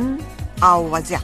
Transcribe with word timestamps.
نن 0.00 0.18
او 0.62 0.90
وضعیت 0.94 1.22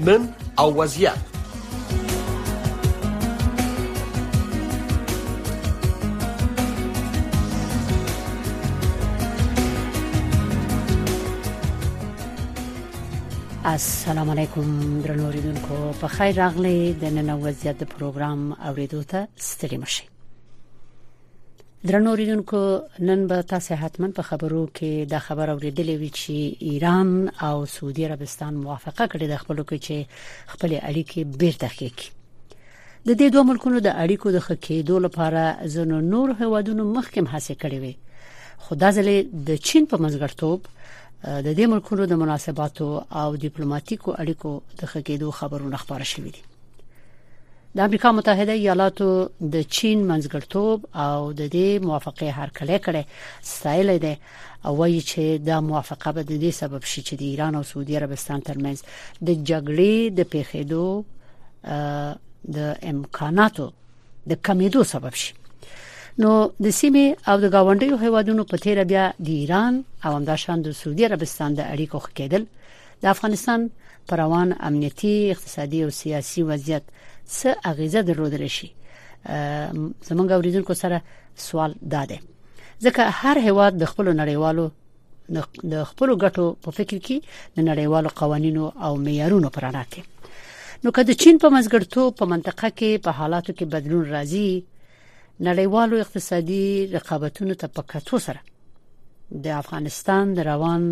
نن 0.00 0.32
او 0.58 0.74
وضعیت 0.82 1.12
السلام 13.64 14.30
علیکم 14.30 15.00
درنو 15.00 15.24
اوریدونکو 15.24 15.76
په 16.00 16.06
خیر 16.08 16.34
راغلی 16.36 16.92
د 16.92 17.04
نن 17.04 17.30
وضعیت 17.30 17.82
پروګرام 17.94 18.52
اوریدو 18.52 19.02
ته 19.02 19.28
ستړي 19.36 19.76
مشه 19.84 20.13
درنوریدونکو 21.86 22.80
نن 22.98 23.26
به 23.26 23.40
تاسو 23.42 23.74
حتما 23.74 24.08
په 24.16 24.22
خبرو 24.22 24.58
کې 24.76 25.08
دا 25.10 25.18
خبر 25.24 25.50
اوریدلې 25.54 25.96
وی 26.02 26.10
چې 26.18 26.62
ایران 26.68 27.10
او 27.48 27.66
سعودي 27.72 28.04
عربستان 28.06 28.54
موافقه 28.60 29.06
کړې 29.14 29.28
د 29.32 29.42
خپلو 29.42 29.64
کې 29.64 29.84
چې 29.86 30.52
خپل 30.54 30.74
اړیکې 30.76 31.24
بیرته 31.42 31.60
تحقیق 31.64 32.04
د 32.52 33.10
دې 33.10 33.34
دوه 33.34 33.42
ملکونو 33.50 33.82
د 33.88 33.90
اړیکو 34.06 34.32
د 34.38 34.46
خکېدو 34.46 35.02
لپاره 35.08 35.68
زنو 35.76 36.00
نور 36.08 36.32
هوادونو 36.40 36.88
مخکم 36.94 37.28
هڅه 37.34 37.58
کړې 37.66 37.78
وي 37.82 38.66
خدا 38.70 38.92
زلې 39.00 39.44
د 39.52 39.60
چین 39.68 39.90
په 39.92 40.02
منځګړتوب 40.06 40.72
د 41.28 41.48
دې 41.50 41.70
ملکونو 41.76 42.08
د 42.14 42.22
مناسباتو 42.24 42.88
او 42.96 43.28
ډیپلوماټیکو 43.44 44.18
اړیکو 44.22 44.56
د 44.82 44.92
خکېدو 44.94 45.38
خبرونه 45.42 45.84
خبره 45.86 46.10
شوې 46.14 46.34
دي 46.38 46.44
د 47.76 47.80
امریکا 47.82 48.10
متحده 48.16 48.52
ایالاتو 48.58 49.06
د 49.54 49.62
چین 49.76 50.02
منځګړتوب 50.08 50.84
او 51.04 51.16
د 51.38 51.48
دې 51.54 51.78
موافقه 51.86 52.30
هرکلی 52.36 52.76
کړي 52.84 53.02
سټایل 53.52 53.90
دی 54.04 54.10
او 54.66 54.74
وایي 54.80 54.98
چې 55.00 55.38
دا 55.48 55.54
موافقه 55.70 56.10
به 56.18 56.22
د 56.28 56.32
دې 56.42 56.52
سبب 56.60 56.82
شي 56.90 57.00
چې 57.08 57.14
د 57.22 57.24
ایران 57.30 57.54
او 57.60 57.62
سعودي 57.70 57.96
عربستان 58.00 58.40
ترمنځ 58.48 58.78
د 59.28 59.30
جګړې 59.50 59.94
د 60.18 60.20
پیښېدو 60.34 60.86
د 62.58 62.60
امکاناتو 62.92 63.66
د 64.32 64.32
کمیدو 64.48 64.82
سبب 64.90 65.14
شي 65.22 65.32
نو 66.18 66.50
د 66.64 66.66
سیمې 66.80 67.06
او 67.28 67.40
د 67.46 67.50
گاونډیو 67.54 67.96
هیوادونو 68.04 68.44
په 68.52 68.56
تیر 68.66 68.82
بیا 68.92 69.04
د 69.18 69.26
ایران 69.38 69.72
او 70.04 70.10
همداشان 70.18 70.62
د 70.68 70.76
سعودي 70.82 71.04
عربستان 71.08 71.50
د 71.58 71.66
اړیکو 71.74 71.96
خکېدل 72.06 72.42
د 73.02 73.04
افغانستان 73.14 73.60
پر 74.12 74.18
روان 74.24 74.48
امنیتي 74.70 75.14
اقتصادي 75.36 75.80
او 75.88 75.90
سیاسي 75.98 76.40
وضعیت 76.52 76.82
څه 77.38 77.50
اغیزه 77.70 78.00
درلودل 78.02 78.46
شي 78.56 78.68
زمونږ 80.08 80.32
اوریدونکو 80.32 80.74
سره 80.82 81.00
سوال 81.46 81.74
داده 81.90 82.18
ځکه 82.86 83.02
هر 83.20 83.38
هواد 83.48 83.72
د 83.82 83.84
خپل 83.92 84.06
نړیوالو 84.20 84.64
د 85.74 85.84
خپل 85.90 86.08
ګټو 86.24 86.46
په 86.64 86.70
فکر 86.78 86.98
کې 87.06 87.16
د 87.56 87.66
نړیوالو 87.70 88.14
قوانینو 88.20 88.64
او 88.86 88.92
معیارونو 89.06 89.50
پر 89.56 89.64
اړه 89.64 89.82
کې 89.92 90.02
نو 90.84 90.90
کله 90.98 91.14
چین 91.22 91.38
په 91.44 91.48
مزګړتو 91.56 92.02
په 92.18 92.24
منطقه 92.32 92.68
کې 92.78 92.90
په 93.04 93.10
حالاتو 93.18 93.52
کې 93.52 93.64
بدلون 93.76 94.04
راځي 94.10 94.64
نړیوالو 95.48 95.96
اقتصادي 96.00 96.86
رقابتونو 96.96 97.54
ته 97.62 97.66
په 97.78 97.82
کتو 97.94 98.18
سره 98.26 98.40
د 99.46 99.56
افغانستان 99.62 100.34
د 100.34 100.38
روان 100.50 100.82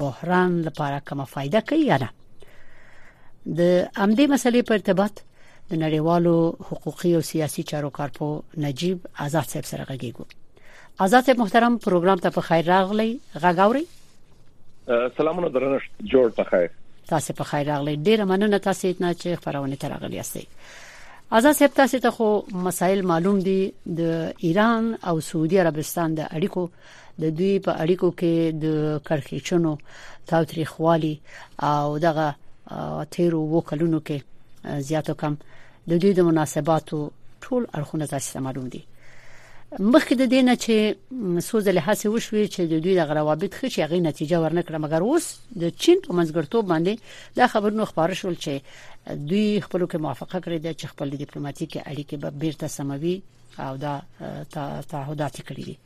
بحران 0.00 0.58
لپاره 0.66 0.98
کومه 1.08 1.24
فائدہ 1.34 1.60
کوي 1.68 1.86
یا 1.92 1.98
نه 2.04 2.08
د 3.46 3.60
امدې 4.04 4.26
مسلې 4.32 4.68
په 4.68 4.74
ارتباط 4.78 5.22
د 5.70 5.74
نړیوالو 5.76 6.32
حقوقي 6.70 7.12
او 7.18 7.20
سیاسي 7.28 7.62
چارو 7.68 7.90
کارپو 7.98 8.26
نجیب 8.64 9.06
آزاد 9.26 9.48
صاحب 9.54 9.64
سره 9.70 9.84
غږیږو 9.84 10.26
آزاد 11.06 11.26
صاحب 11.28 11.40
محترم 11.40 11.78
پروګرام 11.86 12.20
ته 12.26 12.30
په 12.36 12.40
خیر 12.48 12.64
راغلی 12.72 13.08
غاغوري 13.44 13.84
سلامونه 15.16 15.48
درنښت 15.56 16.04
جوړ 16.12 16.28
ته 16.36 16.44
خیر 16.50 16.68
تاسو 17.12 17.32
په 17.40 17.44
خیر 17.52 17.66
راغلی 17.70 17.94
ډیر 18.10 18.22
مننه 18.24 18.58
تاسو 18.66 18.92
ته 19.00 19.10
چې 19.12 19.42
خبرونه 19.44 19.76
تر 19.86 19.90
راغلی 19.94 20.16
یاستئ 20.20 20.44
آزاد 21.40 21.52
صاحب 21.62 21.74
تاسو 21.80 21.98
ته 22.06 22.10
خو 22.20 22.30
مسائل 22.68 23.02
معلوم 23.12 23.38
دي 23.48 23.56
د 24.02 24.46
ایران 24.50 24.88
او 25.12 25.16
سعودي 25.30 25.58
عربستان 25.64 26.14
د 26.20 26.28
اړیکو 26.28 26.68
د 27.24 27.34
دوی 27.40 27.50
په 27.66 27.72
اړیکو 27.72 28.12
کې 28.22 28.62
د 28.68 29.02
کرخېچونو 29.10 30.30
تاوتری 30.32 30.64
خوالي 30.76 31.12
او 31.72 31.98
دغه 31.98 32.34
تیرو 33.16 33.44
وکلونو 33.58 34.00
کې 34.06 34.70
زیاتو 34.86 35.14
کم 35.18 35.34
د 35.90 35.98
دوی 36.02 36.12
د 36.18 36.24
مناسباتو 36.26 36.98
ټول 37.42 37.66
اړخونه 37.80 38.12
تاسو 38.12 38.40
معلوم 38.46 38.68
دي 38.74 38.78
مخکې 38.86 40.18
د 40.20 40.26
دینه 40.32 40.54
چې 40.64 41.44
سوزل 41.48 41.78
هڅه 41.84 42.10
وشوي 42.14 42.42
چې 42.54 42.72
د 42.72 42.82
دوی 42.86 42.94
د 42.96 43.06
غروابط 43.10 43.54
خچ 43.60 43.76
یغې 43.80 44.00
نتیجه 44.08 44.40
ورنکړه 44.44 44.82
مګر 44.84 45.06
اوس 45.08 45.28
د 45.62 45.64
چین 45.84 46.02
په 46.06 46.16
منځګړتوب 46.18 46.68
باندې 46.72 47.14
دا 47.38 47.48
خبرونه 47.54 47.88
خبره 47.92 48.18
شول 48.22 48.36
چې 48.44 49.22
دوی 49.30 49.46
خپل 49.66 49.86
کې 49.86 50.02
موافقه 50.06 50.40
کړې 50.40 50.58
ده 50.66 50.72
چې 50.80 50.86
خپل 50.92 51.14
ډیپلوماټیک 51.16 51.76
اړیکې 51.76 52.16
به 52.16 52.30
بیرته 52.30 52.72
سموي 52.78 53.14
او 53.58 53.76
دا 53.76 53.94
تعهدات 54.92 55.36
کړی 55.48 55.64
دي 55.70 55.78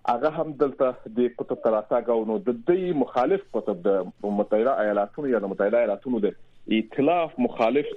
هغه 0.08 0.40
هم 0.40 0.52
دلته 0.64 1.14
د 1.20 1.30
قطب 1.38 1.62
تراساګاو 1.62 2.26
نو 2.30 2.36
د 2.48 2.58
دې 2.66 2.98
مخالف 3.04 3.46
قطب 3.56 3.80
د 3.86 4.04
متحده 4.08 4.76
ایالاتونو 4.84 5.32
یا 5.34 5.40
د 5.46 5.52
متحده 5.54 5.80
ایالاتونو 5.80 6.20
د 6.24 6.36
ائتلاف 6.78 7.34
مخالف 7.46 7.88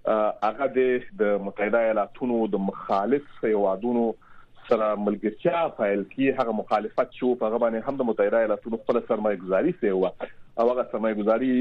هغه 0.06 0.68
د 1.20 1.42
متحده 1.46 1.82
ایالاتونو 1.86 2.40
د 2.54 2.64
مخالف 2.70 3.28
هوادونو 3.44 4.02
سره 4.70 4.88
ملګرتیا 5.04 5.62
فایل 5.78 6.02
کی 6.14 6.26
هغه 6.40 6.56
مخالفت 6.62 7.16
شو 7.20 7.30
په 7.38 7.48
هغه 7.50 7.62
باندې 7.64 7.88
هم 7.88 8.00
د 8.02 8.10
متحده 8.10 8.42
ایالاتونو 8.42 8.80
خپل 8.82 9.00
سرمایه 9.12 9.42
گذاري 9.44 9.76
سی 9.84 9.94
و 9.94 10.02
او 10.10 10.68
هغه 10.72 10.86
سرمایه 10.92 11.20
گذاري 11.22 11.52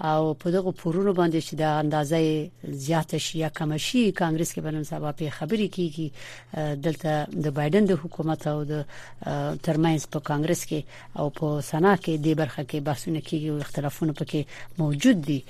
او 0.07 0.35
په 0.41 0.51
دغه 0.55 0.71
پورونو 0.81 1.13
باندې 1.19 1.41
چې 1.47 1.55
د 1.59 1.63
اندازې 1.63 2.51
زیات 2.85 3.17
شي 3.27 3.39
یا 3.39 3.49
کم 3.49 3.77
شي 3.77 4.13
کانګرس 4.19 4.53
کې 4.55 4.61
بنن 4.63 4.85
سبا 4.85 5.13
په 5.13 5.31
خبري 5.31 5.69
کیږي 5.69 6.11
دلته 6.75 7.27
د 7.45 7.51
بایدن 7.59 7.85
د 7.85 7.93
حکومت 8.03 8.47
او 8.47 8.65
د 8.73 8.85
ترمنځ 9.63 10.05
په 10.13 10.21
کانګرس 10.29 10.65
کې 10.67 10.81
او 11.19 11.31
په 11.31 11.61
سنا 11.61 11.97
کې 11.97 12.11
د 12.27 12.35
برخه 12.41 12.63
کې 12.65 12.77
بحثونه 12.89 13.21
کیږي 13.21 13.49
او 13.51 13.57
اختلافونه 13.59 14.13
پکې 14.13 14.45
موجود 14.79 15.23
دي 15.29 15.41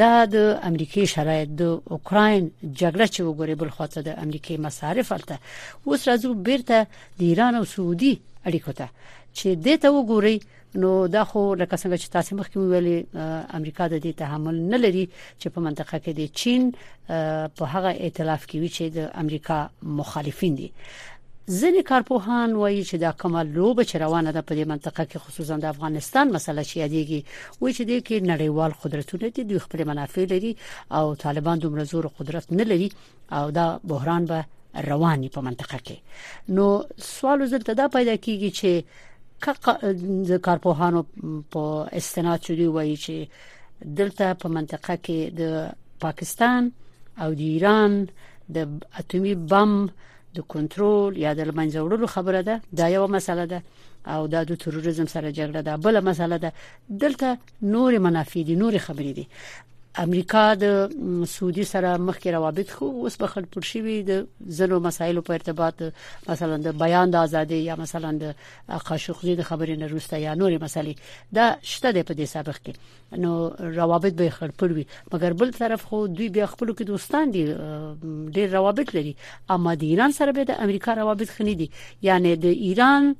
دا 0.00 0.24
د 0.24 0.36
امریکای 0.70 1.06
شرایط 1.14 1.48
د 1.62 1.64
اوکرين 1.64 2.50
جګړه 2.64 3.06
چې 3.14 3.20
وګوري 3.22 3.54
بل 3.60 3.68
خواته 3.70 4.00
د 4.02 4.08
امریکای 4.24 4.56
مصارف 4.66 5.12
الته 5.12 5.38
اوس 5.86 6.08
راځو 6.08 6.26
بیرته 6.48 6.86
د 7.18 7.22
ایران 7.30 7.54
او 7.54 7.64
سعودي 7.64 8.15
اړیکو 8.46 8.72
ته 8.78 8.88
چې 9.36 9.48
دې 9.66 9.76
ته 9.76 9.88
وګوري 9.90 10.40
نو 10.84 10.92
دا 11.14 11.22
خو 11.30 11.42
لکه 11.54 11.76
څنګه 11.82 11.96
چې 11.96 12.08
تاسو 12.16 12.36
مخکې 12.36 12.58
ویلي 12.58 13.06
امریکا 13.58 13.88
د 13.92 13.98
دې 13.98 14.12
تحمل 14.22 14.60
نه 14.72 14.76
لري 14.84 15.04
چې 15.38 15.48
په 15.56 15.60
منطقه 15.66 15.98
کې 15.98 16.12
د 16.20 16.32
چین 16.40 16.72
په 17.56 17.64
هغه 17.74 17.90
ائتلاف 18.00 18.46
کې 18.46 18.60
وي 18.62 18.68
چې 18.76 18.84
د 18.96 18.98
امریکا 19.24 19.58
مخالفین 20.00 20.54
دي 20.62 20.70
ځینې 21.48 21.82
کارپوهان 21.90 22.54
وایي 22.60 22.78
چې 22.88 22.96
دا 23.04 23.10
کمال 23.22 23.46
لوب 23.56 23.82
چې 23.82 23.96
روانه 24.04 24.30
ده 24.36 24.40
په 24.48 24.54
دې 24.58 24.64
منطقه 24.74 25.02
کې 25.04 25.18
خصوصا 25.26 25.56
د 25.64 25.68
افغانستان 25.74 26.26
مسله 26.36 26.62
چې 26.68 26.76
یادېږي 26.82 27.20
وایي 27.60 27.74
چې 27.78 27.84
د 27.90 27.92
کې 28.06 28.16
نړیوال 28.30 28.72
قدرتونه 28.82 29.26
دي 29.36 29.42
دوی 29.50 29.58
خپل 29.66 29.84
منافع 29.92 30.24
لري 30.34 30.52
او 30.98 31.14
طالبان 31.26 31.58
دومره 31.64 31.84
زور 31.92 32.06
قدرت 32.20 32.52
نه 32.60 32.64
لري 32.70 32.88
او 33.38 33.44
دا 33.60 33.66
بحران 33.92 34.24
به 34.32 34.42
رواني 34.88 35.28
په 35.34 35.40
منطقه 35.46 35.78
کې 35.86 35.96
نو 36.58 36.66
سوال 37.14 37.40
زلته 37.52 37.72
دا 37.80 37.86
پیدا 37.98 38.14
کیږي 38.24 38.50
چې 38.58 38.70
د 40.30 40.40
کارپوهانو 40.48 41.00
په 41.54 41.62
استناد 42.00 42.40
شوی 42.50 42.66
وایي 42.76 42.96
چې 43.06 43.16
دلته 44.00 44.26
په 44.44 44.48
منطقه 44.54 44.94
کې 45.04 45.18
د 45.40 45.42
پاکستان 46.06 46.62
او 47.24 47.28
د 47.40 47.40
ایران 47.50 47.92
د 48.54 48.56
اټومي 49.00 49.34
بم 49.52 49.70
د 50.36 50.38
کنټرول 50.52 51.12
یا 51.24 51.30
د 51.38 51.40
منځوړلو 51.58 52.06
خبره 52.16 52.40
ده 52.48 52.54
دا 52.80 52.86
یو 52.96 53.04
مسله 53.16 53.44
ده 53.52 53.60
او 54.14 54.20
دا 54.34 54.40
د 54.50 54.56
تروریزم 54.64 55.06
سره 55.14 55.28
جګړه 55.38 55.60
ده 55.68 55.74
بل 55.86 55.96
مسله 56.10 56.36
ده 56.44 56.50
دلته 57.04 57.28
نور 57.76 57.92
منافع 58.08 58.40
دي 58.50 58.54
نور 58.64 58.74
خبرې 58.88 59.12
دي 59.20 59.26
امریکا 59.98 60.42
د 60.60 60.70
سعودي 61.34 61.64
سره 61.68 61.90
مخکې 62.06 62.32
روابط 62.34 62.72
خو 62.78 62.88
اوس 63.02 63.14
په 63.22 63.30
خلپور 63.34 63.66
شوی 63.68 63.94
د 64.08 64.24
زنو 64.58 64.80
مسایلو 64.86 65.22
په 65.28 65.36
ارتباط 65.40 65.82
مثلا 66.28 66.58
د 66.66 66.74
بیان 66.82 67.14
د 67.14 67.22
ازادي 67.28 67.60
یا 67.68 67.76
مثلا 67.82 68.10
د 68.22 68.34
قاشقزي 68.88 69.36
د 69.40 69.48
خبرې 69.50 69.78
نه 69.82 69.90
روسته 69.92 70.20
یا 70.24 70.34
نورې 70.42 70.62
مسلې 70.64 71.32
دا 71.38 71.46
شته 71.70 71.94
د 71.98 72.06
په 72.10 72.18
دې 72.20 72.30
سابق 72.34 72.60
کې 72.66 73.22
نو 73.24 73.32
روابط 73.80 74.18
به 74.20 74.36
خلپور 74.38 74.76
وي 74.78 74.84
مګر 75.14 75.38
بل 75.44 75.54
طرف 75.60 75.86
خو 75.92 76.02
دوی 76.20 76.28
بیا 76.36 76.50
خپل 76.56 76.74
کې 76.74 76.92
دوستان 76.92 77.34
دي 77.38 77.46
ډېر 77.54 78.54
روابط 78.58 78.94
لري 78.98 79.16
اما 79.58 79.74
د 79.84 79.90
ایران 79.94 80.18
سره 80.20 80.36
به 80.40 80.50
د 80.52 80.60
امریکا 80.68 80.98
روابط 81.02 81.34
خني 81.38 81.54
دي 81.62 81.70
یعنی 82.10 82.36
د 82.46 82.62
ایران 82.70 83.14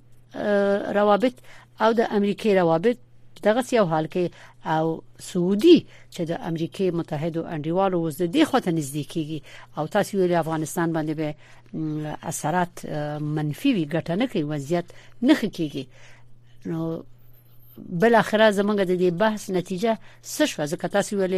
روابط 1.03 1.45
او 1.87 1.93
د 1.99 2.11
امریکای 2.21 2.55
روابط 2.63 3.05
دغه 3.43 3.65
یو 3.75 3.85
حال 3.87 4.07
کې 4.13 4.27
او 4.75 5.03
سعودي 5.19 5.87
چې 6.15 6.21
د 6.29 6.41
امریکای 6.51 6.91
متحدو 6.91 7.43
انډیوالو 7.55 7.97
وز 8.07 8.23
د 8.23 8.37
خوته 8.53 8.71
نزدیکیږي 8.71 9.39
او 9.79 9.85
تاسو 9.87 10.19
ویل 10.19 10.35
افغانستان 10.35 10.93
باندې 10.93 11.15
به 11.21 11.29
اثرات 12.31 12.87
منفي 13.21 13.75
وي 13.75 13.85
ګټه 13.95 14.15
نه 14.21 14.27
کوي 14.33 14.43
وضعیت 14.43 14.87
نه 15.23 15.35
کیږي 15.35 15.85
نو 16.67 17.03
بل 18.03 18.15
اخره 18.15 18.51
زمونږ 18.51 18.79
د 18.91 18.97
دې 19.01 19.11
بحث 19.23 19.51
نتیجه 19.51 19.99
څه 20.23 20.45
شو 20.53 20.65
ځکه 20.67 20.87
تاسو 20.99 21.17
ویل 21.17 21.37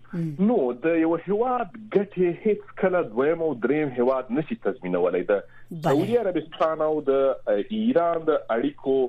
نو 0.50 0.58
د 0.82 0.98
یو 1.04 1.14
هواد 1.22 1.70
ګټه 1.70 2.42
هیڅ 2.44 2.68
کله 2.82 3.00
دویم 3.14 3.40
او 3.46 3.48
دریم 3.64 3.90
هواد 3.96 4.30
نشي 4.36 4.58
تضمینولای 4.66 5.22
دا 5.30 5.38
سعودي 5.86 6.20
عربستان 6.20 6.84
او 6.88 6.92
د 7.08 7.16
ایران 7.78 8.28
د 8.28 8.38
اړیکو 8.58 9.00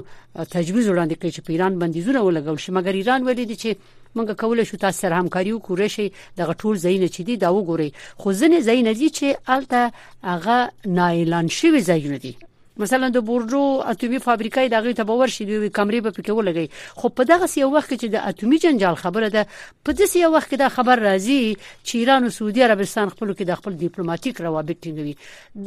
تجویز 0.56 0.88
وړاندې 0.88 1.20
کوي 1.20 1.32
چې 1.34 1.42
ایران 1.56 1.78
بندیزونه 1.78 2.20
ولګول 2.28 2.58
شي 2.64 2.72
مګر 2.78 2.94
ایران 3.00 3.20
ولې 3.28 3.56
چې 3.62 3.76
موږ 4.16 4.28
کولای 4.42 4.64
شو 4.70 4.76
تاسو 4.84 4.98
سره 5.06 5.14
همکاري 5.22 5.52
وکړو 5.52 5.88
چې 5.94 6.04
دغه 6.40 6.52
ټول 6.62 6.74
ځایونه 6.86 7.08
چې 7.14 7.20
دي 7.28 7.36
دا 7.36 7.50
وګوري 7.56 7.90
خو 8.20 8.32
ځنې 8.40 8.58
ځایونه 8.68 8.92
دي 9.00 9.08
چې 9.16 9.26
الته 9.56 9.92
هغه 10.32 10.56
نایلان 10.98 11.46
شوی 11.60 11.80
ځایونه 11.90 12.18
دي 12.26 12.34
مثلا 12.82 13.08
د 13.14 13.20
بورډو 13.26 13.60
اټومي 13.90 14.18
فابریکې 14.22 14.70
دغه 14.72 14.92
ته 15.00 15.04
باور 15.10 15.32
شي 15.34 15.44
دوی 15.50 15.68
کمرې 15.78 16.00
به 16.06 16.14
پکې 16.16 16.38
ولګي 16.38 17.02
خو 17.02 17.10
په 17.20 17.28
دغه 17.30 17.48
یو 17.60 17.68
وخت 17.74 17.92
کې 17.92 18.14
د 18.14 18.24
اټومي 18.30 18.58
جنجال 18.64 18.98
خبره 19.02 19.28
ده 19.34 19.44
په 19.50 19.96
دې 20.00 20.22
یو 20.24 20.32
وخت 20.36 20.48
کې 20.50 20.62
دا 20.64 20.70
خبر 20.78 21.04
راځي 21.04 21.54
چې 21.60 21.94
ایران 22.00 22.26
او 22.28 22.32
سعودي 22.38 22.64
عربستان 22.68 23.12
خپل 23.14 23.32
کې 23.32 23.50
د 23.52 23.60
خپل 23.62 23.78
ډیپلوماټیک 23.84 24.42
روابط 24.48 24.82
ټینګوي 24.86 25.14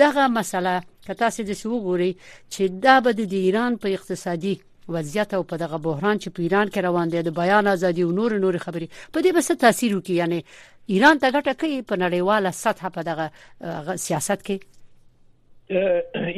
دغه 0.04 0.28
مسله 0.40 0.76
کته 1.08 1.34
چې 1.40 1.50
د 1.52 1.60
سوه 1.64 1.82
ګوري 1.88 2.12
چې 2.22 2.80
دا 2.90 3.00
به 3.10 3.18
د 3.24 3.40
ایران 3.42 3.80
په 3.86 3.96
اقتصادي 4.02 4.54
وضعیت 4.98 5.38
او 5.42 5.44
په 5.52 5.64
دغه 5.66 5.82
بحران 5.90 6.20
چې 6.20 6.36
په 6.36 6.46
ایران 6.50 6.70
کې 6.74 6.88
روان 6.90 7.12
دی 7.16 7.26
د 7.30 7.38
بیان 7.44 7.72
ازادي 7.80 8.08
او 8.10 8.14
نور 8.22 8.40
نور 8.48 8.62
خبري 8.70 8.92
په 8.96 9.20
دې 9.26 9.38
بس 9.40 9.64
تاثیر 9.68 9.98
وکي 10.00 10.20
یعنی 10.24 10.44
ایران 10.46 11.20
ته 11.26 11.36
ګټه 11.36 11.60
کوي 11.64 11.76
په 11.92 12.04
نړیواله 12.08 12.58
سطح 12.66 12.98
په 12.98 13.12
دغه 13.12 13.96
سیاست 14.08 14.44
کې 14.50 14.76